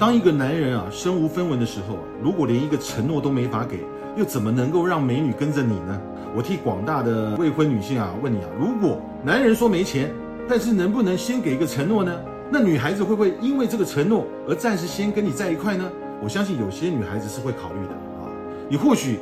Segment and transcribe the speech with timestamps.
[0.00, 3.80] 当一个男人啊身无分文的时候啊，如果连一个承诺都没法给，
[4.16, 6.00] 又怎么能够让美女跟着你呢？
[6.34, 10.10] 我替广大的未婚女性啊问你啊，如果男人说没钱，
[10.48, 12.18] 但是能不能先给一个承诺呢？
[12.50, 15.84] 那女孩子会不会因为这个承诺而暂时先跟你在一块呢？
[16.22, 18.24] 我相信有些女孩子是会考虑的啊。
[18.70, 19.18] 你或许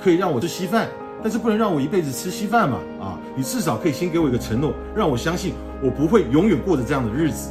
[0.00, 0.86] 可以让我吃稀饭，
[1.24, 3.18] 但是不能让我一辈子吃稀饭嘛啊！
[3.34, 7.50] 你至少可以先给我一个承诺，让我相信我不会永远过着这样的日子。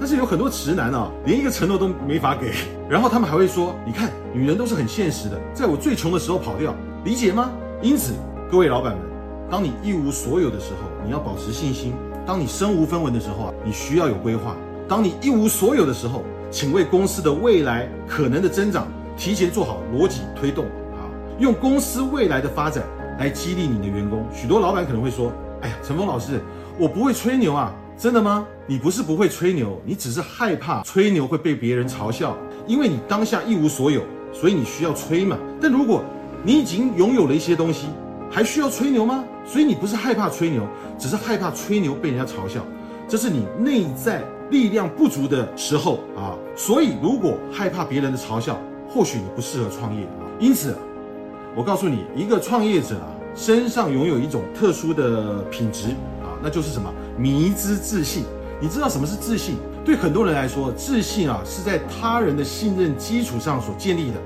[0.00, 2.54] 但是有很多直男啊，连一个承诺都没法给，
[2.88, 7.50] 然后他们还会说：你看，女人都是很现实的，在我最穷的时候跑掉，理解吗？
[7.82, 8.14] 因此，
[8.50, 9.02] 各位老板们，
[9.50, 11.92] 当你一无所有的时候，你要保持信心；
[12.26, 14.54] 当你身无分文的时候啊，你需要有规划；
[14.88, 18.88] 当你一无所有的时候，请为公司的未来可能的增长
[19.18, 20.64] 提前做好逻辑推动
[20.96, 21.04] 啊，
[21.38, 22.82] 用公司未来的发展
[23.18, 24.24] 来激励你的员工。
[24.32, 25.30] 许多老板可能会说：
[25.60, 26.40] 哎呀，陈峰老师，
[26.78, 27.70] 我不会吹牛啊。
[28.00, 28.46] 真的吗？
[28.66, 32.34] 你不是不会吹牛，你只是害怕吹牛会被别人嘲笑，
[32.66, 34.00] 因为你当下一无所有，
[34.32, 35.36] 所以你需要吹嘛。
[35.60, 36.02] 但如果
[36.42, 37.88] 你已经拥有了一些东西，
[38.30, 39.22] 还需要吹牛吗？
[39.44, 40.66] 所以你不是害怕吹牛，
[40.98, 42.64] 只是害怕吹牛被人家嘲笑，
[43.06, 46.32] 这是你内在力量不足的时候啊。
[46.56, 48.58] 所以如果害怕别人的嘲笑，
[48.88, 50.06] 或许你不适合创业。
[50.38, 50.74] 因此，
[51.54, 55.88] 我告诉你，一个创业者啊，身上拥有一种特殊的品质
[56.22, 56.32] 啊。
[56.42, 58.24] 那就是什么迷之自信？
[58.60, 59.56] 你知道什么是自信？
[59.84, 64.16] 对很多人来说，自信啊是在他人的信任基础上所建立的。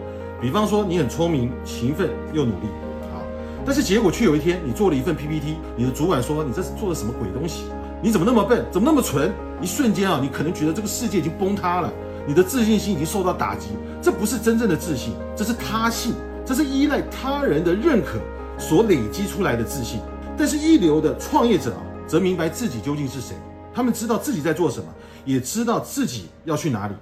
[0.41, 2.67] 比方说，你很聪明、勤奋又努力
[3.15, 3.23] 啊，
[3.65, 7.67] 但是结果却有一天你做了一份 PPT，你的主管说你这是做了什么鬼东西？
[8.03, 8.65] 你怎么那么笨？
[8.71, 9.33] 怎么那么蠢？
[9.63, 11.91] 一瞬间啊，你可能觉得这个世界已经崩塌了，
[12.27, 13.69] 你的自信心已经受到打击。
[14.03, 16.13] 这不是真正的自信，这是他信，
[16.45, 18.19] 这是依赖他人的认可
[18.59, 20.01] 所累积出来的自信。
[20.37, 21.81] 但是一流的创业者啊。
[22.15, 23.35] 则明白自己究竟是谁，
[23.75, 24.87] 他们知道自己在做什么，
[25.25, 26.95] 也知道自己要去哪里。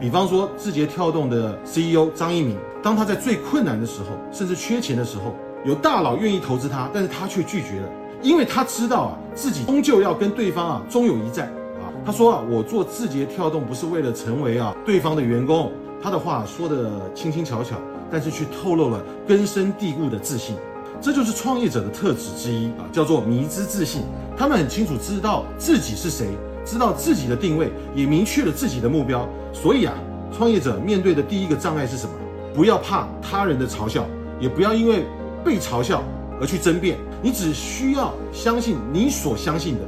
[0.00, 7.88] 比方说，字节跳动的 CEO 张一鸣，当他在最困难的时候，甚至缺钱的时候，有大佬愿意投资他，但是他却拒绝了，
[8.22, 11.46] 因为他知道啊，自己终究要跟对方啊终有一战
[11.76, 11.86] 啊。
[12.04, 15.70] 他说啊，我做字节跳动不是为了成为啊对方的员工。
[16.02, 17.76] 他的话说的轻轻巧巧，
[18.10, 20.56] 但是却透露了根深蒂固的自信。
[21.00, 24.02] 这就是创业者的特质之一啊，叫做迷之自信。
[24.36, 26.28] 他们很清楚知道自己是谁，
[26.64, 29.28] 知道自己的定位，也明确了自己的目标。
[29.52, 29.94] 所以啊，
[30.36, 32.12] 创业者面对的第一个障碍是什么？
[32.54, 34.06] 不要怕他人的嘲笑，
[34.40, 35.04] 也不要因为
[35.44, 36.02] 被嘲笑
[36.40, 36.98] 而去争辩。
[37.22, 39.80] 你只需要相信你所相信的，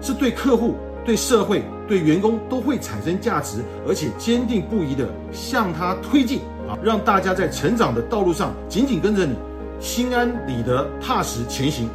[0.00, 0.74] 是对客户、
[1.04, 9.34] 对社会、对员工都会产生价值，而且坚定不移的向他推进啊，让大家在成长的道路上紧紧跟着你。
[9.80, 11.88] 心安理得，踏实前行。